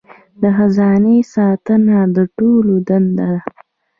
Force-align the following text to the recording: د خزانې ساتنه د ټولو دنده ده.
د 0.41 0.43
خزانې 0.57 1.17
ساتنه 1.33 1.97
د 2.15 2.17
ټولو 2.37 2.73
دنده 2.87 3.29
ده. 3.35 3.41